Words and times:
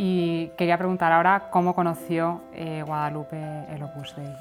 Y 0.00 0.52
quería 0.56 0.78
preguntar 0.78 1.10
ahora 1.10 1.48
cómo 1.50 1.74
conoció 1.74 2.42
eh, 2.54 2.84
Guadalupe 2.86 3.36
el 3.68 3.82
Opus 3.82 4.14
Dei. 4.14 4.32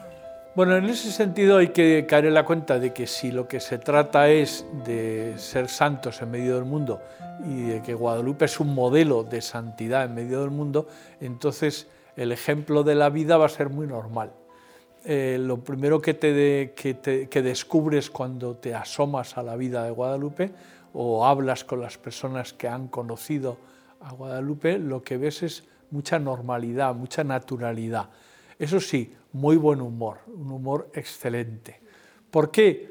Bueno, 0.53 0.75
en 0.75 0.85
ese 0.85 1.11
sentido 1.11 1.57
hay 1.57 1.69
que 1.69 2.05
caer 2.07 2.27
en 2.27 2.35
la 2.35 2.45
cuenta 2.45 2.77
de 2.77 2.93
que 2.93 3.07
si 3.07 3.31
lo 3.31 3.47
que 3.47 3.59
se 3.59 3.79
trata 3.79 4.29
es 4.29 4.67
de 4.85 5.33
ser 5.37 5.67
santos 5.67 6.21
en 6.21 6.29
medio 6.29 6.53
del 6.53 6.65
mundo 6.65 7.01
y 7.43 7.63
de 7.63 7.81
que 7.81 7.95
Guadalupe 7.95 8.45
es 8.45 8.59
un 8.59 8.75
modelo 8.75 9.23
de 9.23 9.41
santidad 9.41 10.05
en 10.05 10.13
medio 10.13 10.41
del 10.41 10.51
mundo, 10.51 10.87
entonces 11.19 11.87
el 12.15 12.31
ejemplo 12.31 12.83
de 12.83 12.93
la 12.93 13.09
vida 13.09 13.37
va 13.37 13.47
a 13.47 13.49
ser 13.49 13.69
muy 13.69 13.87
normal. 13.87 14.33
Eh, 15.05 15.37
lo 15.39 15.63
primero 15.63 15.99
que, 15.99 16.13
te, 16.13 16.73
que, 16.75 17.41
descubres 17.41 18.11
cuando 18.11 18.57
te 18.57 18.75
asomas 18.75 19.39
a 19.39 19.41
la 19.41 19.55
vida 19.55 19.83
de 19.83 19.89
Guadalupe 19.89 20.51
o 20.93 21.25
hablas 21.25 21.63
con 21.63 21.81
las 21.81 21.97
personas 21.97 22.53
que 22.53 22.67
han 22.67 22.89
conocido 22.89 23.57
a 24.07 24.13
Guadalupe, 24.13 24.79
lo 24.79 25.03
que 25.03 25.17
ves 25.17 25.43
es 25.43 25.63
mucha 25.91 26.17
normalidad, 26.17 26.95
mucha 26.95 27.23
naturalidad. 27.25 28.09
Eso 28.57 28.79
sí, 28.79 29.13
muy 29.33 29.57
buen 29.57 29.81
humor, 29.81 30.19
un 30.27 30.49
humor 30.49 30.89
excelente. 30.93 31.81
¿Por 32.31 32.49
qué? 32.49 32.89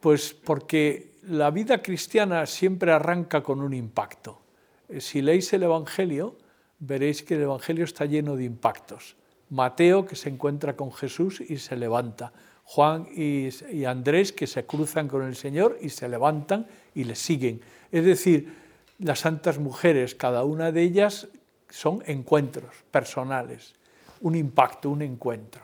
Pues 0.00 0.32
porque 0.32 1.16
la 1.24 1.50
vida 1.50 1.82
cristiana 1.82 2.46
siempre 2.46 2.90
arranca 2.90 3.42
con 3.42 3.60
un 3.60 3.74
impacto. 3.74 4.40
Eh, 4.88 5.00
si 5.00 5.20
leéis 5.20 5.52
el 5.52 5.64
Evangelio, 5.64 6.38
veréis 6.78 7.22
que 7.22 7.34
el 7.34 7.42
Evangelio 7.42 7.84
está 7.84 8.06
lleno 8.06 8.34
de 8.34 8.44
impactos. 8.44 9.16
Mateo, 9.50 10.06
que 10.06 10.16
se 10.16 10.30
encuentra 10.30 10.74
con 10.74 10.90
Jesús 10.90 11.42
y 11.42 11.58
se 11.58 11.76
levanta. 11.76 12.32
Juan 12.64 13.06
y, 13.14 13.84
Andrés, 13.84 14.32
que 14.32 14.46
se 14.46 14.64
cruzan 14.64 15.06
con 15.06 15.22
el 15.22 15.36
Señor 15.36 15.78
y 15.82 15.90
se 15.90 16.08
levantan 16.08 16.66
y 16.94 17.04
le 17.04 17.14
siguen. 17.14 17.60
Es 17.92 18.06
decir, 18.06 18.63
las 18.98 19.20
santas 19.20 19.58
mujeres, 19.58 20.14
cada 20.14 20.44
una 20.44 20.72
de 20.72 20.82
ellas 20.82 21.28
son 21.68 22.02
encuentros 22.06 22.72
personales, 22.90 23.74
un 24.20 24.36
impacto, 24.36 24.90
un 24.90 25.02
encuentro. 25.02 25.62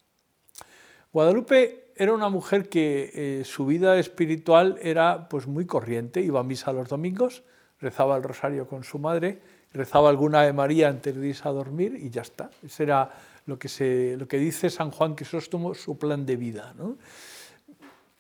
Guadalupe 1.13 1.93
era 1.95 2.13
una 2.13 2.29
mujer 2.29 2.67
que 2.67 3.11
eh, 3.13 3.43
su 3.45 3.65
vida 3.65 3.97
espiritual 3.97 4.77
era 4.81 5.29
pues 5.29 5.47
muy 5.47 5.65
corriente, 5.65 6.21
iba 6.21 6.41
a 6.41 6.43
misa 6.43 6.73
los 6.73 6.89
domingos, 6.89 7.43
rezaba 7.79 8.17
el 8.17 8.23
rosario 8.23 8.67
con 8.67 8.83
su 8.83 8.99
madre, 8.99 9.39
rezaba 9.73 10.09
alguna 10.09 10.43
de 10.43 10.53
María 10.53 10.89
antes 10.89 11.15
de 11.15 11.27
irse 11.27 11.47
a 11.47 11.51
dormir 11.51 11.97
y 12.01 12.09
ya 12.09 12.21
está. 12.21 12.49
Ese 12.63 12.83
era 12.83 13.09
lo 13.45 13.57
que, 13.57 14.15
lo 14.17 14.25
dice 14.25 14.69
San 14.69 14.91
Juan 14.91 15.15
Crisóstomo, 15.15 15.73
su 15.73 15.97
plan 15.97 16.25
de 16.25 16.35
vida. 16.35 16.73
¿no? 16.77 16.97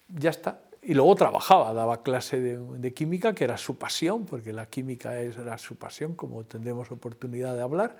Ya 0.07 0.29
está. 0.29 0.61
Y 0.81 0.93
luego 0.93 1.15
trabajaba, 1.15 1.73
daba 1.73 2.01
clase 2.01 2.39
de, 2.39 2.93
química, 2.93 3.33
que 3.33 3.43
era 3.43 3.57
su 3.57 3.77
pasión, 3.77 4.25
porque 4.25 4.53
la 4.53 4.67
química 4.67 5.19
era 5.19 5.57
su 5.57 5.75
pasión, 5.75 6.15
como 6.15 6.45
tendremos 6.45 6.89
oportunidad 6.91 7.55
de 7.55 7.61
hablar 7.61 7.97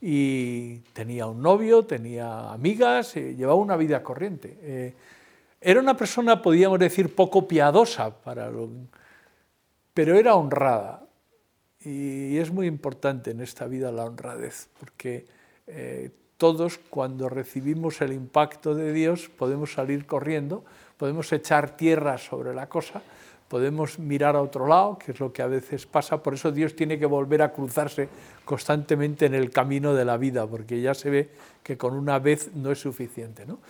y 0.00 0.80
tenía 0.92 1.26
un 1.26 1.40
novio, 1.40 1.86
tenía 1.86 2.50
amigas, 2.52 3.16
eh, 3.16 3.34
llevaba 3.34 3.58
una 3.58 3.76
vida 3.76 4.02
corriente. 4.02 4.58
Eh, 4.60 4.94
era 5.60 5.80
una 5.80 5.96
persona, 5.96 6.42
podríamos 6.42 6.78
decir, 6.78 7.14
poco 7.14 7.48
piadosa, 7.48 8.10
para 8.10 8.50
pero 9.96 10.18
era 10.18 10.34
honrada. 10.34 11.08
Y 11.80 12.36
es 12.36 12.52
muy 12.52 12.66
importante 12.66 13.30
en 13.30 13.40
esta 13.40 13.66
vida 13.66 13.90
la 13.90 14.04
honradez, 14.04 14.68
porque 14.78 15.24
eh, 15.66 16.10
todos 16.36 16.76
cuando 16.90 17.30
recibimos 17.30 18.02
el 18.02 18.12
impacto 18.12 18.74
de 18.74 18.92
Dios 18.92 19.30
podemos 19.30 19.72
salir 19.72 20.04
corriendo, 20.04 20.66
podemos 20.98 21.32
echar 21.32 21.78
tierra 21.78 22.18
sobre 22.18 22.52
la 22.52 22.68
cosa, 22.68 23.00
podemos 23.48 23.98
mirar 23.98 24.36
a 24.36 24.42
otro 24.42 24.66
lado, 24.66 24.98
que 24.98 25.12
es 25.12 25.20
lo 25.20 25.32
que 25.32 25.40
a 25.40 25.46
veces 25.46 25.86
pasa, 25.86 26.22
por 26.22 26.34
eso 26.34 26.52
Dios 26.52 26.76
tiene 26.76 26.98
que 26.98 27.06
volver 27.06 27.40
a 27.40 27.54
cruzarse 27.54 28.10
constantemente 28.44 29.24
en 29.24 29.34
el 29.34 29.48
camino 29.48 29.94
de 29.94 30.04
la 30.04 30.18
vida, 30.18 30.46
porque 30.46 30.82
ya 30.82 30.92
se 30.92 31.08
ve 31.08 31.30
que 31.62 31.78
con 31.78 31.94
una 31.94 32.18
vez 32.18 32.54
no 32.54 32.70
es 32.70 32.80
suficiente. 32.80 33.46
¿no? 33.46 33.60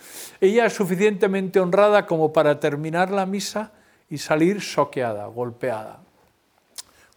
Ella 0.41 0.65
es 0.65 0.73
suficientemente 0.73 1.61
honrada 1.61 2.05
como 2.05 2.33
para 2.33 2.59
terminar 2.59 3.11
la 3.11 3.25
misa 3.25 3.71
y 4.09 4.17
salir 4.17 4.59
soqueada, 4.59 5.25
golpeada. 5.27 6.01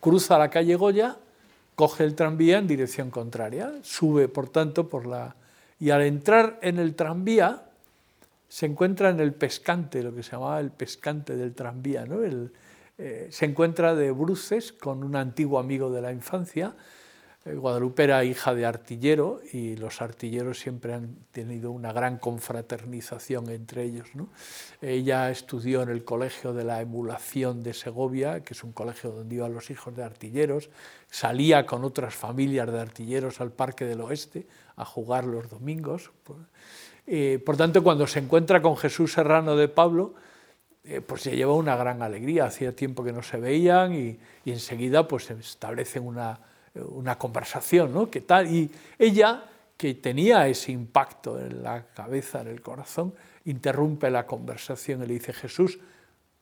Cruza 0.00 0.38
la 0.38 0.50
calle 0.50 0.77
Goya, 0.77 1.16
coge 1.75 2.05
el 2.05 2.15
tranvía 2.15 2.59
en 2.59 2.66
dirección 2.66 3.11
contraria, 3.11 3.72
sube 3.83 4.28
por 4.28 4.49
tanto 4.49 4.88
por 4.88 5.06
la... 5.06 5.37
y 5.78 5.91
al 5.91 6.03
entrar 6.03 6.59
en 6.62 6.78
el 6.78 6.94
tranvía, 6.94 7.65
se 8.49 8.66
encuentra 8.66 9.10
en 9.10 9.21
el 9.21 9.33
pescante, 9.33 10.03
lo 10.03 10.15
que 10.15 10.22
se 10.22 10.33
llamaba 10.33 10.59
el 10.59 10.71
pescante 10.71 11.37
del 11.37 11.55
tranvía. 11.55 12.05
¿no? 12.05 12.19
Eh, 12.99 13.28
se 13.31 13.44
encuentra 13.47 13.94
de 13.94 14.10
bruces 14.10 14.72
con 14.72 15.05
un 15.05 15.16
antiguo 15.16 15.59
amigo 15.59 15.91
de 15.91 16.03
la 16.03 16.12
infancia. 16.12 16.75
Guadalupe 17.45 18.05
era 18.05 18.23
hija 18.23 18.55
de 18.55 18.67
artillero 18.67 19.41
y 19.51 19.75
los 19.77 20.03
artilleros 20.03 20.59
siempre 20.59 20.93
han 20.93 21.17
tenido 21.33 21.71
una 21.71 21.91
gran 21.91 22.19
confraternización 22.19 23.49
entre 23.49 23.84
ellos. 23.84 24.09
Ella 24.83 25.31
estudió 25.31 25.81
en 25.83 25.89
el 25.89 26.05
Colegio 26.05 26.53
de 26.53 26.65
la 26.65 26.83
Emulación 26.83 27.62
de 27.62 27.73
Segovia, 27.73 28.45
que 28.45 28.53
es 28.53 28.62
un 28.62 28.73
colegio 28.73 29.11
donde 29.11 29.37
iban 29.37 29.54
los 29.54 29.71
hijos 29.71 29.97
de 29.97 30.04
artilleros. 30.04 30.69
Salía 31.10 31.65
con 31.65 31.83
otras 31.84 32.15
familias 32.15 32.71
de 32.71 32.78
artilleros 32.78 33.41
al 33.41 33.53
Parque 33.53 33.87
del 33.87 34.03
Oeste 34.03 34.47
a 34.77 34.84
jugar 34.84 35.25
los 35.25 35.48
domingos. 35.48 36.10
Eh, 37.07 37.42
por 37.45 37.57
tanto, 37.57 37.83
cuando 37.83 38.07
se 38.07 38.19
encuentra 38.19 38.60
con 38.60 38.77
Jesús 38.77 39.15
Serrano 39.15 39.57
de 39.57 39.69
Pablo, 39.69 40.15
eh, 40.84 41.01
pues 41.01 41.22
se 41.22 41.34
lleva 41.34 41.54
una 41.54 41.75
gran 41.75 42.03
alegría. 42.03 42.45
Hacía 42.45 42.77
tiempo 42.77 43.03
que 43.03 43.13
no 43.13 43.22
se 43.22 43.39
veían 43.39 43.95
y, 43.95 44.19
enseguida 44.45 45.09
pues 45.09 45.31
establecen 45.31 46.07
una, 46.07 46.41
conversación, 47.19 47.93
¿no? 47.93 48.11
¿Qué 48.11 48.21
tal? 48.21 48.53
Y 48.53 48.71
ella, 48.99 49.45
que 49.77 49.95
tenía 49.95 50.47
ese 50.47 50.72
impacto 50.72 51.41
en 51.41 51.63
la 51.63 51.87
cabeza, 51.87 52.41
en 52.41 52.49
el 52.49 52.61
corazón, 52.61 53.15
interrumpe 53.45 54.11
la 54.11 54.27
conversación 54.27 55.03
y 55.03 55.07
le 55.07 55.15
dice, 55.15 55.33
Jesús, 55.33 55.78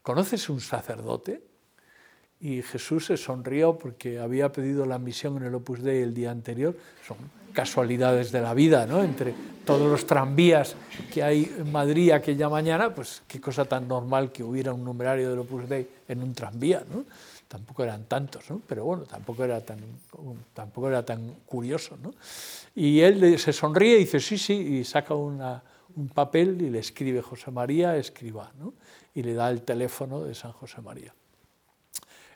¿conoces 0.03 0.49
un 0.49 0.61
sacerdote? 0.61 1.48
Y 2.40 2.62
Jesús 2.62 3.06
se 3.06 3.17
sonrió 3.17 3.79
porque 3.79 4.19
había 4.19 4.52
pedido 4.52 4.87
la 4.87 4.99
misión 4.99 5.37
en 5.38 5.44
el 5.44 5.55
Opus 5.55 5.82
Dei 5.82 6.02
el 6.02 6.14
día 6.14 6.31
anterior. 6.31 6.76
Son 7.06 7.17
casualidades 7.52 8.31
de 8.31 8.40
la 8.40 8.55
vida, 8.55 8.87
¿no? 8.87 9.02
Entre 9.02 9.35
todos 9.64 9.90
los 9.90 10.06
tranvías 10.06 10.76
que 11.12 11.23
hay 11.23 11.52
en 11.58 11.73
Madrid 11.73 12.12
aquella 12.12 12.49
mañana, 12.49 12.94
pues 12.94 13.23
qué 13.26 13.40
cosa 13.40 13.64
tan 13.64 13.88
normal 13.88 14.31
que 14.31 14.44
hubiera 14.44 14.73
un 14.73 14.85
numerario 14.85 15.31
del 15.31 15.40
Opus 15.40 15.69
Dei 15.69 15.87
en 16.06 16.23
un 16.23 16.32
tranvía, 16.32 16.85
¿no? 16.93 17.05
Tampoco 17.49 17.82
eran 17.82 18.05
tantos, 18.05 18.49
¿no? 18.50 18.61
Pero 18.67 18.85
bueno, 18.85 19.05
tampoco 19.05 19.43
era 19.43 19.61
tan, 19.61 19.79
tampoco 20.55 20.88
era 20.88 21.05
tan 21.05 21.35
curioso, 21.46 21.99
¿no? 22.00 22.14
Y 22.75 23.00
él 23.00 23.38
se 23.38 23.52
sonríe 23.52 23.96
y 23.96 24.00
dice, 24.00 24.20
sí, 24.20 24.38
sí, 24.38 24.55
y 24.55 24.85
saca 24.85 25.14
un 25.14 26.08
papel 26.14 26.61
y 26.62 26.70
le 26.70 26.79
escribe 26.79 27.20
José 27.23 27.50
María, 27.50 27.96
escriba, 27.96 28.52
¿no? 28.58 28.75
Y 29.14 29.23
le 29.23 29.35
da 29.35 29.50
el 29.50 29.62
teléfono 29.62 30.23
de 30.23 30.35
San 30.35 30.52
José 30.52 30.81
María. 30.81 31.12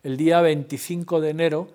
El 0.02 0.16
día 0.16 0.40
25 0.40 1.20
de 1.20 1.30
enero, 1.30 1.68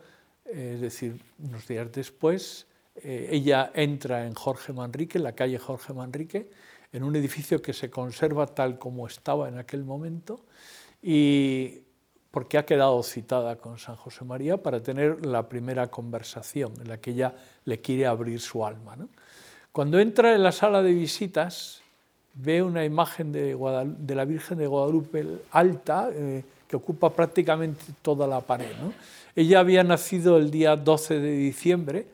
eh, 0.45 0.73
es 0.75 0.81
decir, 0.81 1.17
unos 1.39 1.65
días 1.65 1.89
después, 1.93 2.67
eh, 2.95 3.29
ella 3.31 3.71
entra 3.73 4.25
en 4.25 4.33
Jorge 4.33 4.73
Manrique, 4.73 5.17
en 5.17 5.23
la 5.23 5.31
calle 5.31 5.57
Jorge 5.57 5.93
Manrique, 5.93 6.49
en 6.91 7.03
un 7.03 7.15
edificio 7.15 7.61
que 7.61 7.71
se 7.71 7.89
conserva 7.89 8.47
tal 8.47 8.77
como 8.77 9.07
estaba 9.07 9.47
en 9.47 9.57
aquel 9.57 9.85
momento, 9.85 10.41
y 11.01 11.79
porque 12.29 12.57
ha 12.57 12.65
quedado 12.65 13.01
citada 13.01 13.55
con 13.55 13.77
San 13.77 13.95
José 13.95 14.25
María 14.25 14.57
para 14.57 14.83
tener 14.83 15.25
la 15.25 15.47
primera 15.47 15.87
conversación 15.87 16.73
en 16.81 16.89
la 16.89 16.97
que 16.97 17.11
ella 17.11 17.33
le 17.63 17.79
quiere 17.79 18.07
abrir 18.07 18.41
su 18.41 18.65
alma. 18.65 18.97
Cuando 19.71 19.99
entra 19.99 20.35
en 20.35 20.43
la 20.43 20.51
sala 20.51 20.83
de 20.83 20.93
visitas, 20.93 21.81
ve 22.33 22.61
una 22.61 22.83
imagen 22.83 23.31
de, 23.31 23.55
la 24.15 24.25
Virgen 24.25 24.57
de 24.57 24.67
Guadalupe 24.67 25.25
alta, 25.51 26.09
eh, 26.11 26.43
que 26.67 26.75
ocupa 26.75 27.09
prácticamente 27.11 27.85
toda 28.01 28.27
la 28.27 28.41
pared. 28.41 28.75
Ella 29.35 29.59
había 29.59 29.83
nacido 29.83 30.37
el 30.37 30.51
día 30.51 30.75
12 30.75 31.19
de 31.19 31.31
diciembre 31.31 32.07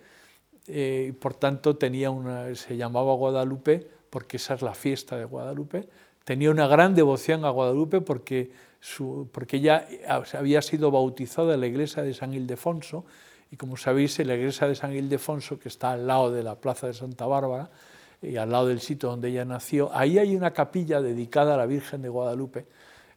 eh, 0.68 1.08
y 1.10 1.12
por 1.12 1.34
tanto 1.34 1.76
tenía 1.76 2.12
una, 2.12 2.54
se 2.56 2.78
llamaba 2.78 3.14
Guadalupe 3.14 3.88
porque 4.10 4.38
esa 4.38 4.54
es 4.54 4.62
la 4.62 4.76
fiesta 4.76 5.18
de 5.18 5.26
Guadalupe. 5.26 5.88
Tenía 6.24 6.52
una 6.52 6.68
gran 6.68 6.94
devoción 6.94 7.46
a 7.46 7.50
Guadalupe 7.50 8.02
porque, 8.02 8.52
su, 8.80 9.28
porque 9.32 9.58
ella 9.58 9.88
había 10.34 10.62
sido 10.62 10.92
bautizada 10.92 11.56
en 11.56 11.62
la 11.62 11.68
iglesia 11.68 12.04
de 12.04 12.14
San 12.14 12.34
Ildefonso 12.34 13.06
y 13.52 13.56
como 13.56 13.78
sabéis, 13.78 14.20
en 14.20 14.30
la 14.30 14.36
iglesia 14.36 14.68
de 14.68 14.74
San 14.74 14.94
Ildefonso, 14.94 15.60
que 15.60 15.70
está 15.70 15.92
al 15.92 16.08
lado 16.08 16.32
de 16.32 16.42
la 16.42 16.56
plaza 16.56 16.88
de 16.88 16.94
Santa 16.94 17.28
Bárbara 17.28 17.70
y 18.20 18.38
al 18.38 18.50
lado 18.50 18.68
del 18.68 18.80
sitio 18.80 19.10
donde 19.10 19.30
ella 19.30 19.46
nació, 19.46 19.92
ahí 19.94 20.18
hay 20.18 20.36
una 20.36 20.54
capilla 20.54 21.02
dedicada 21.02 21.54
a 21.54 21.58
la 21.58 21.68
Virgen 21.68 22.02
de 22.02 22.10
Guadalupe 22.10 22.66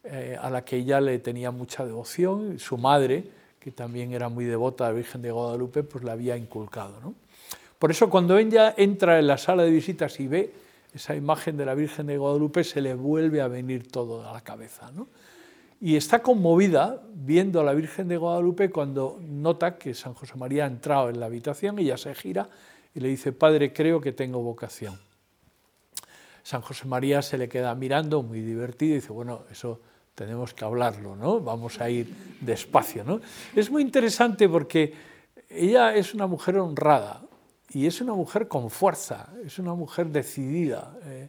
eh, 0.08 0.37
a 0.41 0.50
la 0.50 0.64
que 0.64 0.76
ella 0.76 1.00
le 1.00 1.19
tenía 1.19 1.50
mucha 1.50 1.85
devoción, 1.85 2.58
su 2.58 2.79
madre, 2.79 3.25
que 3.58 3.73
también 3.73 4.12
era 4.12 4.29
muy 4.29 4.44
devota 4.44 4.87
a 4.87 4.91
la 4.91 4.94
Virgen 4.94 5.23
de 5.23 5.32
Guadalupe, 5.32 5.82
pues 5.82 6.05
la 6.05 6.12
había 6.12 6.37
inculcado. 6.37 7.00
¿no? 7.00 7.14
Por 7.79 7.91
eso 7.91 8.08
cuando 8.08 8.38
ella 8.38 8.75
entra 8.76 9.19
en 9.19 9.26
la 9.26 9.38
sala 9.38 9.64
de 9.64 9.70
visitas 9.70 10.20
y 10.20 10.29
ve 10.29 10.53
esa 10.94 11.17
imagen 11.17 11.56
de 11.56 11.67
la 11.67 11.75
Virgen 11.75 12.06
de 12.06 12.17
Guadalupe, 12.17 12.62
se 12.62 12.81
le 12.81 12.94
vuelve 12.94 13.41
a 13.41 13.49
venir 13.49 13.91
todo 13.91 14.29
a 14.29 14.32
la 14.32 14.41
cabeza. 14.43 14.93
¿no? 14.93 15.08
Y 15.81 15.97
está 15.97 16.23
conmovida 16.23 17.03
viendo 17.12 17.61
a 17.61 17.64
la 17.64 17.75
Virgen 17.75 18.08
de 18.08 18.17
Guadalupe 18.17 18.70
cuando 18.70 19.19
nota 19.20 19.76
que 19.76 19.94
San 19.94 20.14
José 20.14 20.37
María 20.37 20.64
ha 20.64 20.69
entrado 20.69 21.11
en 21.11 21.19
la 21.19 21.26
habitación, 21.26 21.79
ella 21.79 21.97
se 21.97 22.14
gira 22.14 22.49
y 22.94 23.00
le 23.00 23.08
dice, 23.08 23.32
Padre, 23.32 23.73
creo 23.73 24.00
que 24.00 24.12
tengo 24.12 24.41
vocación. 24.43 24.99
San 26.43 26.62
José 26.62 26.87
María 26.87 27.20
se 27.23 27.37
le 27.37 27.49
queda 27.49 27.75
mirando, 27.75 28.23
muy 28.23 28.41
divertido, 28.41 28.93
y 28.93 29.00
dice, 29.00 29.12
bueno, 29.12 29.43
eso 29.50 29.81
tenemos 30.17 30.55
que 30.55 30.65
hablarlo, 30.65 31.15
¿no? 31.15 31.41
Vamos 31.41 31.81
a 31.81 31.89
ir 31.89 32.13
despacio, 32.41 33.05
¿no? 33.05 33.21
Es 33.55 33.71
muy 33.71 33.83
interesante 33.83 34.49
porque 34.49 34.93
ella 35.49 35.95
es 35.95 36.15
una 36.15 36.27
mujer 36.27 36.57
honrada 36.57 37.23
y 37.71 37.87
es 37.87 38.01
una 38.01 38.15
mujer 38.15 38.49
con 38.49 38.71
fuerza, 38.71 39.29
es 39.45 39.59
una 39.59 39.75
mujer 39.75 40.09
decidida. 40.09 40.99
Eh, 41.05 41.29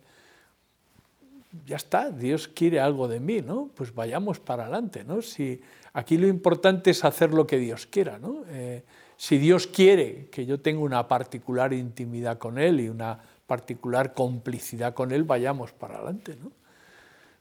ya 1.65 1.75
está, 1.75 2.09
Dios 2.09 2.47
quiere 2.47 2.79
algo 2.79 3.09
de 3.09 3.19
mí, 3.19 3.41
¿no? 3.41 3.69
Pues 3.75 3.93
vayamos 3.93 4.39
para 4.39 4.63
adelante, 4.63 5.03
¿no? 5.03 5.21
Si 5.21 5.61
aquí 5.91 6.17
lo 6.17 6.27
importante 6.27 6.91
es 6.91 7.03
hacer 7.03 7.33
lo 7.33 7.45
que 7.45 7.57
Dios 7.57 7.87
quiera, 7.87 8.17
¿no? 8.17 8.43
Eh, 8.47 8.83
si 9.17 9.37
Dios 9.37 9.67
quiere 9.67 10.29
que 10.31 10.45
yo 10.45 10.61
tenga 10.61 10.79
una 10.79 11.07
particular 11.09 11.73
intimidad 11.73 12.37
con 12.37 12.57
Él 12.57 12.79
y 12.79 12.87
una 12.87 13.19
particular 13.45 14.13
complicidad 14.13 14.93
con 14.93 15.11
Él, 15.11 15.25
vayamos 15.25 15.73
para 15.73 15.95
adelante, 15.95 16.37
¿no? 16.41 16.51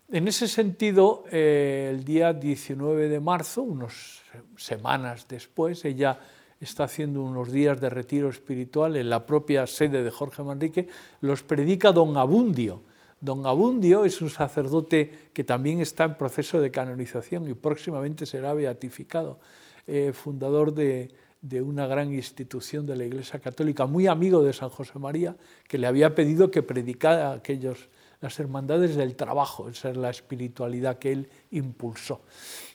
En 0.09 0.29
ese 0.29 0.47
sentido, 0.47 1.25
eh, 1.33 1.91
el 1.93 2.05
día 2.05 2.33
19 2.33 3.09
de 3.09 3.19
marzo, 3.19 3.63
unas 3.63 4.23
semanas 4.57 5.27
después, 5.29 5.85
ella 5.85 6.21
está 6.61 6.85
haciendo 6.85 7.23
unos 7.23 7.51
días 7.51 7.81
de 7.81 7.91
retiro 7.91 8.29
espiritual 8.29 8.97
en 8.97 9.11
la 9.11 9.27
propia 9.27 9.67
sede 9.67 10.05
de 10.05 10.11
Jorge 10.13 10.45
Manrique, 10.45 10.87
los 11.23 11.43
predica 11.43 11.91
don 11.91 12.17
Abundio. 12.17 12.83
Don 13.21 13.47
Abundio 13.47 14.05
es 14.05 14.23
un 14.23 14.31
sacerdote 14.31 15.31
que 15.33 15.43
también 15.43 15.81
está 15.81 16.05
en 16.05 16.17
proceso 16.17 16.61
de 16.61 16.71
canonización 16.71 17.49
y 17.51 17.55
próximamente 17.55 18.27
será 18.27 18.55
beatificado, 18.55 19.41
eh, 19.89 20.13
fundador 20.13 20.73
de, 20.73 21.11
de 21.43 21.61
una 21.61 21.89
gran 21.89 22.15
institución 22.15 22.87
de 22.87 22.95
la 22.95 23.05
Iglesia 23.05 23.41
Católica, 23.41 23.87
muy 23.87 24.07
amigo 24.07 24.45
de 24.45 24.53
San 24.53 24.69
José 24.69 25.01
María, 25.01 25.37
que 25.67 25.79
le 25.79 25.89
había 25.89 26.15
pedido 26.15 26.49
que 26.49 26.63
predicara 26.63 27.33
aquellos 27.33 27.89
las 28.21 28.39
hermandades 28.39 28.97
del 28.97 29.17
trabajo, 29.17 29.69
esa 29.69 29.91
es 29.91 29.97
la 29.97 30.11
espiritualidad 30.11 30.99
que 30.99 31.13
él 31.13 31.29
impulsó 31.51 32.23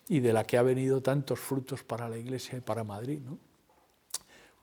y 0.07 0.19
de 0.19 0.33
la 0.33 0.43
que 0.43 0.57
ha 0.57 0.61
venido 0.61 1.01
tantos 1.01 1.39
frutos 1.39 1.83
para 1.83 2.09
la 2.09 2.17
Iglesia 2.17 2.57
y 2.57 2.61
para 2.61 2.83
Madrid. 2.83 3.19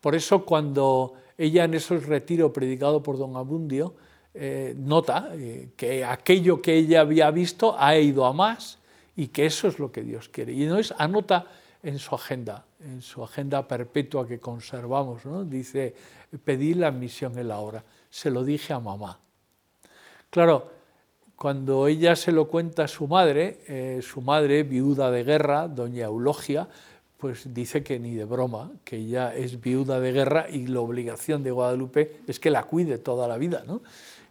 Por 0.01 0.15
eso 0.15 0.45
cuando 0.45 1.15
ella 1.37 1.65
en 1.65 1.75
esos 1.75 2.07
retiros 2.07 2.53
predicado 2.53 3.03
por 3.03 3.19
don 3.19 3.37
Abundio, 3.37 3.95
eh, 4.35 4.75
nota 4.77 5.31
eh, 5.33 5.71
que 5.77 6.05
aquello 6.05 6.63
que 6.63 6.75
ella 6.75 7.01
había 7.01 7.31
visto 7.31 7.75
ha 7.79 7.97
ido 7.97 8.25
a 8.25 8.33
más 8.33 8.79
y 9.17 9.29
que 9.29 9.47
eso 9.47 9.67
es 9.67 9.79
lo 9.79 9.91
que 9.91 10.03
Dios 10.03 10.29
quiere. 10.29 10.53
Y 10.53 10.67
no 10.67 10.79
anota 10.99 11.47
en 11.83 11.99
su 11.99 12.15
agenda, 12.15 12.65
en 12.81 13.03
su 13.03 13.23
agenda 13.23 13.67
perpetua 13.67 14.27
que 14.27 14.39
conservamos, 14.39 15.25
¿no? 15.25 15.45
dice, 15.45 15.95
pedí 16.45 16.75
la 16.75 16.91
misión 16.91 17.39
en 17.39 17.49
la 17.49 17.59
hora, 17.59 17.85
se 18.11 18.31
lo 18.31 18.45
dije 18.45 18.73
a 18.73 18.81
mamá. 18.81 19.19
Claro, 20.31 20.71
cuando 21.37 21.87
ella 21.87 22.17
se 22.17 22.33
lo 22.33 22.49
cuenta 22.49 22.85
a 22.85 22.89
su 22.89 23.07
madre, 23.07 23.61
eh, 23.67 24.01
su 24.03 24.21
madre, 24.21 24.63
viuda 24.63 25.11
de 25.11 25.25
guerra, 25.25 25.69
doña 25.69 26.05
Eulogia, 26.05 26.69
pues 27.17 27.53
dice 27.55 27.83
que 27.83 27.99
ni 27.99 28.15
de 28.15 28.25
broma, 28.25 28.71
que 28.85 28.97
ella 28.97 29.35
es 29.35 29.61
viuda 29.61 30.01
de 30.01 30.13
guerra 30.13 30.47
y 30.51 30.67
la 30.67 30.81
obligación 30.81 31.43
de 31.43 31.51
Guadalupe 31.51 32.21
es 32.27 32.39
que 32.39 32.51
la 32.51 32.65
cuide 32.65 32.99
toda 32.99 33.27
la 33.27 33.39
vida, 33.39 33.65
¿no? 33.67 33.83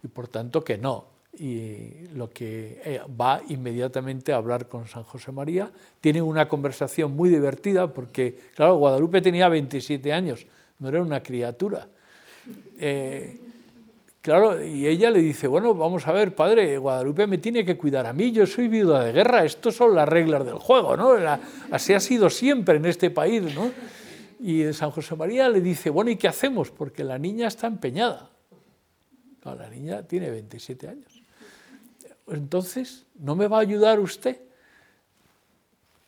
Y 0.02 0.08
por 0.08 0.28
tanto 0.28 0.62
que 0.62 0.78
no. 0.78 1.06
Y 1.38 2.08
lo 2.14 2.30
que 2.30 2.80
eh, 2.84 3.00
va 3.20 3.42
inmediatamente 3.48 4.32
a 4.32 4.36
hablar 4.36 4.68
con 4.68 4.86
San 4.86 5.02
José 5.02 5.32
María, 5.32 5.70
tiene 6.00 6.22
una 6.22 6.48
conversación 6.48 7.14
muy 7.14 7.28
divertida 7.28 7.92
porque, 7.92 8.38
claro, 8.54 8.76
Guadalupe 8.76 9.20
tenía 9.20 9.48
27 9.48 10.12
años, 10.12 10.46
no 10.78 10.88
era 10.88 11.02
una 11.02 11.22
criatura. 11.22 11.88
Eh, 12.78 13.38
Claro, 14.28 14.62
y 14.62 14.86
ella 14.86 15.10
le 15.10 15.22
dice, 15.22 15.46
bueno, 15.46 15.74
vamos 15.74 16.06
a 16.06 16.12
ver, 16.12 16.34
padre, 16.34 16.76
Guadalupe 16.76 17.26
me 17.26 17.38
tiene 17.38 17.64
que 17.64 17.78
cuidar 17.78 18.04
a 18.04 18.12
mí, 18.12 18.30
yo 18.30 18.46
soy 18.46 18.68
viuda 18.68 19.02
de 19.02 19.12
guerra, 19.12 19.42
estas 19.42 19.74
son 19.74 19.94
las 19.94 20.06
reglas 20.06 20.44
del 20.44 20.56
juego, 20.56 20.98
¿no? 20.98 21.14
así 21.70 21.94
ha 21.94 22.00
sido 22.00 22.28
siempre 22.28 22.76
en 22.76 22.84
este 22.84 23.08
país, 23.08 23.42
¿no? 23.54 23.72
Y 24.38 24.70
San 24.74 24.90
José 24.90 25.16
María 25.16 25.48
le 25.48 25.62
dice, 25.62 25.88
bueno, 25.88 26.10
¿y 26.10 26.16
qué 26.16 26.28
hacemos? 26.28 26.70
Porque 26.70 27.04
la 27.04 27.18
niña 27.18 27.48
está 27.48 27.68
empeñada. 27.68 28.28
la 29.44 29.70
niña 29.70 30.02
tiene 30.02 30.28
27 30.28 30.88
años. 30.88 31.22
Entonces, 32.26 33.06
¿no 33.18 33.34
me 33.34 33.48
va 33.48 33.56
a 33.56 33.60
ayudar 33.62 33.98
usted? 33.98 34.42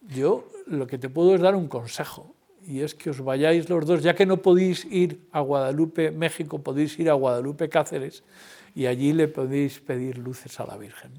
Yo 0.02 0.46
lo 0.66 0.86
que 0.86 0.98
te 0.98 1.08
puedo 1.08 1.34
es 1.34 1.40
dar 1.40 1.54
un 1.54 1.68
consejo 1.68 2.34
y 2.66 2.80
es 2.80 2.94
que 2.94 3.10
os 3.10 3.20
vayáis 3.20 3.68
los 3.68 3.86
dos, 3.86 4.02
ya 4.02 4.14
que 4.14 4.26
no 4.26 4.38
podéis 4.38 4.84
ir 4.84 5.20
a 5.32 5.40
Guadalupe, 5.40 6.10
México, 6.10 6.62
podéis 6.62 6.98
ir 6.98 7.10
a 7.10 7.14
Guadalupe, 7.14 7.68
Cáceres, 7.68 8.22
y 8.74 8.86
allí 8.86 9.12
le 9.12 9.28
podéis 9.28 9.80
pedir 9.80 10.18
luces 10.18 10.60
a 10.60 10.66
la 10.66 10.76
Virgen. 10.76 11.12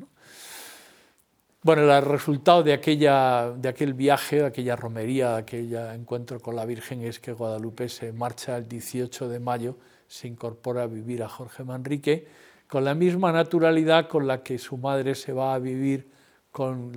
Bueno, 1.64 1.96
el 1.96 2.04
resultado 2.04 2.64
de, 2.64 2.74
aquella, 2.74 3.52
de 3.52 3.70
aquel 3.70 3.94
viaje, 3.94 4.38
de 4.38 4.46
aquella 4.46 4.76
romería, 4.76 5.34
de 5.34 5.38
aquel 5.38 5.76
encuentro 5.94 6.40
con 6.40 6.56
la 6.56 6.66
Virgen 6.66 7.04
es 7.04 7.20
que 7.20 7.34
Guadalupe 7.34 7.88
se 7.88 8.12
marcha 8.14 8.58
el 8.58 8.68
18 8.68 9.30
de 9.30 9.40
mayo, 9.40 9.78
se 10.08 10.28
incorpora 10.28 10.84
a 10.84 10.88
vivir 10.88 11.22
a 11.22 11.30
Jorge 11.30 11.64
Manrique, 11.64 12.28
con 12.68 12.84
la 12.84 12.96
misma 12.96 13.32
naturalidad 13.32 14.08
con 14.08 14.26
la 14.26 14.42
que 14.42 14.58
su 14.58 14.78
madre 14.78 15.14
se 15.14 15.34
va 15.34 15.54
a 15.54 15.60
vivir 15.60 16.10
con 16.52 16.94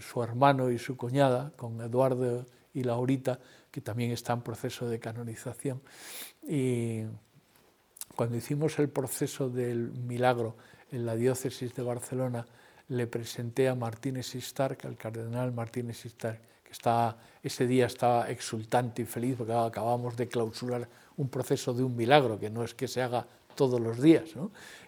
su 0.00 0.22
hermano 0.22 0.70
y 0.70 0.78
su 0.78 0.96
cuñada, 0.96 1.52
con 1.56 1.80
Eduardo 1.80 2.44
y 2.74 2.82
Laurita, 2.82 3.38
que 3.74 3.80
también 3.80 4.12
está 4.12 4.32
en 4.34 4.40
proceso 4.40 4.88
de 4.88 5.00
canonización. 5.00 5.82
Y 6.46 7.02
cuando 8.14 8.36
hicimos 8.36 8.78
el 8.78 8.88
proceso 8.88 9.50
del 9.50 9.90
milagro 9.90 10.54
en 10.92 11.04
la 11.04 11.16
diócesis 11.16 11.74
de 11.74 11.82
Barcelona, 11.82 12.46
le 12.86 13.08
presenté 13.08 13.68
a 13.68 13.74
Martínez 13.74 14.36
Istar, 14.36 14.78
al 14.84 14.96
cardenal 14.96 15.50
Martínez 15.50 16.06
Istar, 16.06 16.38
que 16.62 16.70
está, 16.70 17.16
ese 17.42 17.66
día 17.66 17.86
estaba 17.86 18.30
exultante 18.30 19.02
y 19.02 19.06
feliz 19.06 19.34
porque 19.38 19.52
acabamos 19.52 20.16
de 20.16 20.28
clausurar 20.28 20.88
un 21.16 21.28
proceso 21.28 21.74
de 21.74 21.82
un 21.82 21.96
milagro, 21.96 22.38
que 22.38 22.50
no 22.50 22.62
es 22.62 22.74
que 22.74 22.86
se 22.86 23.02
haga 23.02 23.26
todos 23.56 23.80
los 23.80 24.00
días. 24.00 24.30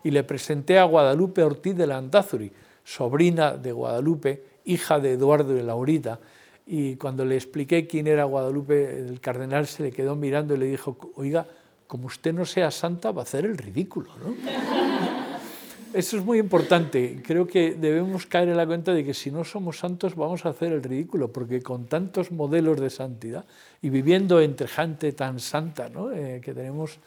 Y 0.04 0.12
le 0.12 0.22
presenté 0.22 0.78
a 0.78 0.84
Guadalupe 0.84 1.42
Ortiz 1.42 1.74
de 1.74 1.88
Landázuri, 1.88 2.52
sobrina 2.84 3.56
de 3.56 3.72
Guadalupe, 3.72 4.44
hija 4.64 5.00
de 5.00 5.14
Eduardo 5.14 5.54
de 5.54 5.64
Laurita, 5.64 6.20
y 6.66 6.96
cuando 6.96 7.24
le 7.24 7.36
expliqué 7.36 7.86
quién 7.86 8.08
era 8.08 8.24
Guadalupe, 8.24 8.98
el 8.98 9.20
cardenal 9.20 9.68
se 9.68 9.84
le 9.84 9.92
quedó 9.92 10.16
mirando 10.16 10.54
y 10.54 10.58
le 10.58 10.66
dijo, 10.66 10.96
oiga, 11.14 11.46
como 11.86 12.06
usted 12.06 12.34
no 12.34 12.44
sea 12.44 12.72
santa, 12.72 13.12
va 13.12 13.22
a 13.22 13.24
hacer 13.24 13.44
el 13.44 13.56
ridículo. 13.56 14.10
Eso 15.94 16.18
es 16.18 16.24
muy 16.24 16.38
importante. 16.38 17.22
Creo 17.24 17.46
que 17.46 17.74
debemos 17.74 18.26
caer 18.26 18.48
en 18.48 18.56
la 18.56 18.66
cuenta 18.66 18.92
de 18.92 19.04
que 19.04 19.14
si 19.14 19.30
no 19.30 19.44
somos 19.44 19.78
santos 19.78 20.16
vamos 20.16 20.44
a 20.44 20.50
hacer 20.50 20.72
el 20.72 20.82
ridículo, 20.82 21.32
porque 21.32 21.62
con 21.62 21.86
tantos 21.86 22.32
modelos 22.32 22.80
de 22.80 22.90
santidad 22.90 23.44
y 23.80 23.88
viviendo 23.88 24.40
entre 24.40 24.66
gente 24.66 25.12
tan 25.12 25.38
santa. 25.38 25.88
Eh, 26.14 26.40
que 26.44 26.52
tenemos, 26.52 26.98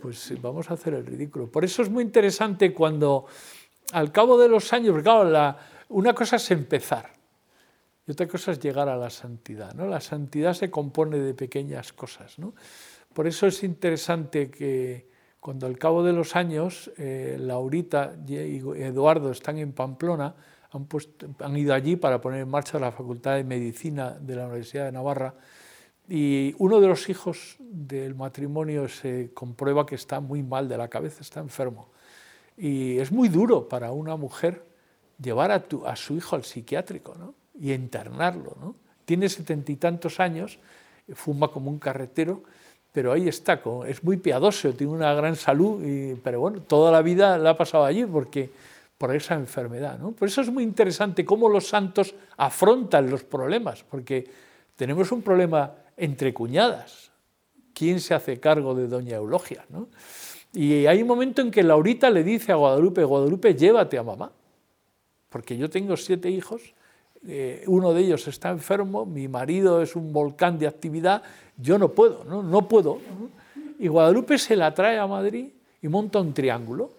pues 0.00 0.32
vamos 0.40 0.70
a 0.70 0.74
hacer 0.74 0.94
el 0.94 1.04
ridículo. 1.04 1.46
Por 1.46 1.64
eso 1.64 1.82
es 1.82 1.90
muy 1.90 2.02
interesante 2.02 2.72
cuando 2.72 3.26
al 3.92 4.10
cabo 4.10 4.38
de 4.38 4.48
los 4.48 4.72
años, 4.72 4.94
porque 4.94 5.56
una 5.90 6.14
cosa 6.14 6.36
es 6.36 6.50
empezar 6.50 7.14
y 8.06 8.12
otra 8.12 8.28
cosa 8.28 8.52
es 8.52 8.60
llegar 8.60 8.88
a 8.88 8.96
la 8.96 9.10
santidad. 9.10 9.72
¿no? 9.74 9.86
La 9.86 10.00
santidad 10.00 10.54
se 10.54 10.70
compone 10.70 11.18
de 11.18 11.34
pequeñas 11.34 11.92
cosas. 11.92 12.38
¿no? 12.38 12.54
Por 13.12 13.26
eso 13.26 13.46
es 13.46 13.62
interesante 13.62 14.50
que 14.50 15.08
cuando 15.40 15.66
al 15.66 15.78
cabo 15.78 16.02
de 16.02 16.12
los 16.12 16.36
años 16.36 16.90
eh, 16.96 17.36
Laurita 17.38 18.16
y 18.26 18.36
Eduardo 18.36 19.30
están 19.30 19.58
en 19.58 19.72
Pamplona, 19.72 20.34
han, 20.70 21.56
ido 21.56 21.72
allí 21.72 21.96
para 21.96 22.20
poner 22.20 22.40
en 22.40 22.48
marcha 22.48 22.78
la 22.78 22.90
Facultad 22.90 23.36
de 23.36 23.44
Medicina 23.44 24.16
de 24.20 24.36
la 24.36 24.46
Universidad 24.46 24.86
de 24.86 24.92
Navarra 24.92 25.34
y 26.08 26.54
uno 26.58 26.80
de 26.80 26.88
los 26.88 27.08
hijos 27.08 27.56
del 27.60 28.14
matrimonio 28.14 28.88
se 28.88 29.32
comprueba 29.32 29.86
que 29.86 29.94
está 29.94 30.20
muy 30.20 30.42
mal 30.42 30.68
de 30.68 30.76
la 30.76 30.88
cabeza, 30.88 31.22
está 31.22 31.40
enfermo. 31.40 31.90
Y 32.56 32.98
es 32.98 33.12
muy 33.12 33.28
duro 33.28 33.68
para 33.68 33.92
una 33.92 34.16
mujer 34.16 34.64
llevar 35.20 35.52
a, 35.52 35.64
a 35.86 35.96
su 35.96 36.14
hijo 36.14 36.36
al 36.36 36.44
psiquiátrico 36.44 37.14
¿no? 37.14 37.34
Y 37.58 37.72
internarlo. 37.72 38.56
¿no? 38.60 38.74
Tiene 39.04 39.28
setenta 39.28 39.72
y 39.72 39.76
tantos 39.76 40.20
años, 40.20 40.58
fuma 41.14 41.48
como 41.48 41.70
un 41.70 41.78
carretero, 41.78 42.42
pero 42.92 43.12
ahí 43.12 43.28
está, 43.28 43.60
es 43.88 44.04
muy 44.04 44.18
piadoso, 44.18 44.72
tiene 44.72 44.92
una 44.92 45.12
gran 45.14 45.34
salud, 45.34 45.82
pero 46.22 46.40
bueno, 46.40 46.62
toda 46.62 46.92
la 46.92 47.02
vida 47.02 47.36
la 47.38 47.50
ha 47.50 47.56
pasado 47.56 47.84
allí 47.84 48.04
porque, 48.04 48.50
por 48.96 49.14
esa 49.14 49.34
enfermedad. 49.34 49.98
¿no? 49.98 50.12
Por 50.12 50.28
eso 50.28 50.40
es 50.40 50.50
muy 50.50 50.62
interesante 50.62 51.24
cómo 51.24 51.48
los 51.48 51.66
santos 51.66 52.14
afrontan 52.36 53.10
los 53.10 53.24
problemas, 53.24 53.82
porque 53.82 54.30
tenemos 54.76 55.10
un 55.10 55.22
problema 55.22 55.72
entre 55.96 56.32
cuñadas. 56.32 57.10
¿Quién 57.72 57.98
se 57.98 58.14
hace 58.14 58.38
cargo 58.38 58.76
de 58.76 58.86
doña 58.86 59.16
Eulogia? 59.16 59.64
¿no? 59.70 59.88
Y 60.52 60.86
hay 60.86 61.02
un 61.02 61.08
momento 61.08 61.42
en 61.42 61.50
que 61.50 61.64
Laurita 61.64 62.08
le 62.10 62.22
dice 62.22 62.52
a 62.52 62.54
Guadalupe, 62.54 63.02
Guadalupe, 63.02 63.56
llévate 63.56 63.98
a 63.98 64.04
mamá, 64.04 64.30
porque 65.28 65.56
yo 65.56 65.68
tengo 65.68 65.96
siete 65.96 66.30
hijos, 66.30 66.62
eh, 67.26 67.64
uno 67.66 67.94
de 67.94 68.02
ellos 68.02 68.28
está 68.28 68.50
enfermo, 68.50 69.06
mi 69.06 69.28
marido 69.28 69.80
es 69.80 69.96
un 69.96 70.12
volcán 70.12 70.58
de 70.58 70.66
actividad, 70.66 71.22
yo 71.56 71.78
no 71.78 71.90
puedo, 71.90 72.24
no, 72.24 72.68
puedo. 72.68 72.98
Y 73.78 73.88
Guadalupe 73.88 74.38
se 74.38 74.56
la 74.56 74.74
trae 74.74 74.98
a 74.98 75.06
Madrid 75.06 75.48
y 75.80 75.88
monta 75.88 76.20
un 76.20 76.34
triángulo. 76.34 76.92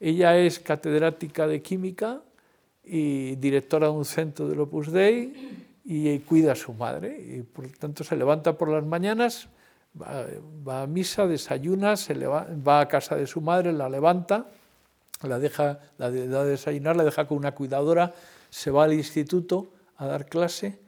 Ella 0.00 0.36
es 0.38 0.60
catedrática 0.60 1.46
de 1.46 1.60
química 1.60 2.20
y 2.84 3.36
directora 3.36 3.88
de 3.88 3.92
un 3.92 4.04
centro 4.04 4.48
del 4.48 4.60
Opus 4.60 4.92
Dei 4.92 5.32
y 5.84 6.18
cuida 6.20 6.52
a 6.52 6.56
su 6.56 6.72
madre. 6.72 7.18
Y 7.20 7.42
por 7.42 7.68
tanto 7.68 8.02
se 8.04 8.16
levanta 8.16 8.56
por 8.56 8.70
las 8.70 8.84
mañanas, 8.84 9.48
va, 10.00 10.82
a 10.82 10.86
misa, 10.86 11.26
desayuna, 11.26 11.96
se 11.96 12.14
va, 12.14 12.80
a 12.80 12.88
casa 12.88 13.16
de 13.16 13.26
su 13.26 13.40
madre, 13.40 13.72
la 13.72 13.88
levanta, 13.88 14.46
la 15.22 15.38
deja, 15.38 15.80
la 15.98 16.10
de 16.10 16.28
desayunar, 16.28 16.96
la 16.96 17.04
deja 17.04 17.26
con 17.26 17.38
una 17.38 17.52
cuidadora, 17.52 18.14
se 18.56 18.70
va 18.70 18.84
al 18.84 18.94
instituto 18.94 19.68
a 19.98 20.06
dar 20.06 20.24
clase. 20.24 20.78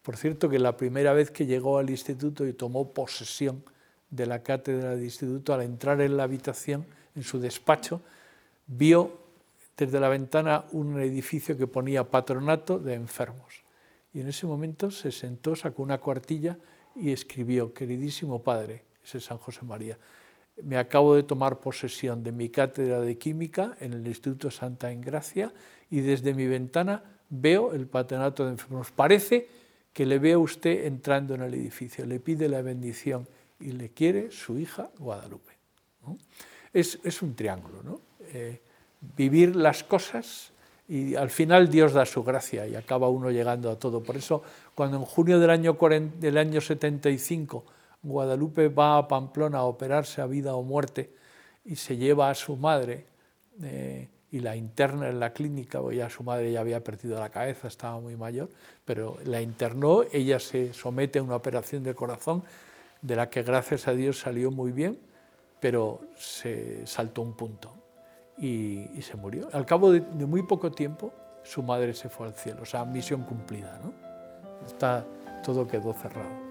Por 0.00 0.16
cierto, 0.16 0.48
que 0.48 0.58
la 0.58 0.78
primera 0.78 1.12
vez 1.12 1.30
que 1.30 1.44
llegó 1.44 1.76
al 1.76 1.90
instituto 1.90 2.46
y 2.46 2.54
tomó 2.54 2.94
posesión 2.94 3.62
de 4.08 4.24
la 4.24 4.42
cátedra 4.42 4.96
del 4.96 5.04
instituto, 5.04 5.52
al 5.52 5.60
entrar 5.60 6.00
en 6.00 6.16
la 6.16 6.22
habitación, 6.22 6.86
en 7.14 7.22
su 7.22 7.38
despacho, 7.38 8.00
vio 8.66 9.18
desde 9.76 10.00
la 10.00 10.08
ventana 10.08 10.64
un 10.72 10.98
edificio 11.02 11.54
que 11.58 11.66
ponía 11.66 12.10
patronato 12.10 12.78
de 12.78 12.94
enfermos. 12.94 13.62
Y 14.14 14.20
en 14.20 14.28
ese 14.28 14.46
momento 14.46 14.90
se 14.90 15.12
sentó, 15.12 15.54
sacó 15.54 15.82
una 15.82 15.98
cuartilla 15.98 16.56
y 16.96 17.12
escribió, 17.12 17.74
queridísimo 17.74 18.42
padre, 18.42 18.84
ese 19.04 19.18
es 19.18 19.24
San 19.24 19.36
José 19.36 19.66
María, 19.66 19.98
me 20.62 20.78
acabo 20.78 21.14
de 21.14 21.24
tomar 21.24 21.60
posesión 21.60 22.24
de 22.24 22.32
mi 22.32 22.48
cátedra 22.48 23.00
de 23.00 23.18
química 23.18 23.76
en 23.80 23.92
el 23.92 24.06
Instituto 24.06 24.50
Santa 24.50 24.90
Engracia 24.90 25.52
y 25.90 26.00
desde 26.00 26.32
mi 26.32 26.46
ventana 26.46 27.17
veo 27.30 27.72
el 27.72 27.86
patronato 27.86 28.44
de 28.44 28.52
enfermos. 28.52 28.90
Parece 28.90 29.48
que 29.92 30.06
le 30.06 30.18
ve 30.18 30.32
a 30.32 30.38
usted 30.38 30.86
entrando 30.86 31.34
en 31.34 31.42
el 31.42 31.54
edificio, 31.54 32.06
le 32.06 32.20
pide 32.20 32.48
la 32.48 32.62
bendición 32.62 33.26
y 33.60 33.72
le 33.72 33.90
quiere 33.90 34.30
su 34.30 34.58
hija 34.58 34.90
Guadalupe. 34.98 35.52
Es, 36.72 37.22
un 37.22 37.34
triángulo, 37.34 37.82
¿no? 37.82 38.00
Eh, 38.32 38.60
vivir 39.16 39.56
las 39.56 39.82
cosas 39.84 40.52
y 40.88 41.14
al 41.16 41.30
final 41.30 41.68
Dios 41.68 41.92
da 41.92 42.06
su 42.06 42.22
gracia 42.24 42.66
y 42.66 42.74
acaba 42.74 43.08
uno 43.08 43.30
llegando 43.30 43.70
a 43.70 43.78
todo. 43.78 44.02
Por 44.02 44.16
eso, 44.16 44.42
cuando 44.74 44.96
en 44.96 45.04
junio 45.04 45.38
del 45.38 45.50
año, 45.50 45.76
del 46.18 46.38
año 46.38 46.60
75 46.60 47.64
Guadalupe 48.02 48.68
va 48.68 48.98
a 48.98 49.08
Pamplona 49.08 49.58
a 49.58 49.64
operarse 49.64 50.20
a 50.20 50.26
vida 50.26 50.54
o 50.54 50.62
muerte 50.62 51.12
y 51.64 51.76
se 51.76 51.96
lleva 51.96 52.30
a 52.30 52.34
su 52.34 52.56
madre 52.56 53.06
eh, 53.62 54.08
y 54.30 54.40
la 54.40 54.56
interna 54.56 55.08
en 55.08 55.20
la 55.20 55.32
clínica, 55.32 55.80
porque 55.80 55.96
ya 55.96 56.10
su 56.10 56.22
madre 56.22 56.52
ya 56.52 56.60
había 56.60 56.84
perdido 56.84 57.18
la 57.18 57.30
cabeza, 57.30 57.68
estaba 57.68 57.98
muy 57.98 58.16
mayor, 58.16 58.50
pero 58.84 59.18
la 59.24 59.40
internó, 59.40 60.02
ella 60.12 60.38
se 60.38 60.74
somete 60.74 61.18
a 61.18 61.22
una 61.22 61.36
operación 61.36 61.82
de 61.82 61.94
corazón 61.94 62.44
de 63.00 63.16
la 63.16 63.30
que 63.30 63.42
gracias 63.42 63.88
a 63.88 63.92
Dios 63.92 64.18
salió 64.18 64.50
muy 64.50 64.72
bien, 64.72 64.98
pero 65.60 66.00
se 66.16 66.86
saltó 66.86 67.22
un 67.22 67.34
punto 67.34 67.72
y, 68.36 68.86
se 69.02 69.16
murió. 69.16 69.48
Al 69.52 69.64
cabo 69.64 69.92
de, 69.92 70.00
muy 70.00 70.42
poco 70.42 70.70
tiempo, 70.70 71.12
su 71.42 71.62
madre 71.62 71.94
se 71.94 72.08
fue 72.08 72.26
al 72.26 72.34
cielo, 72.34 72.62
o 72.62 72.66
sea, 72.66 72.84
misión 72.84 73.22
cumplida, 73.22 73.80
¿no? 73.82 73.92
Está, 74.66 75.06
todo 75.42 75.66
quedó 75.66 75.94
cerrado. 75.94 76.47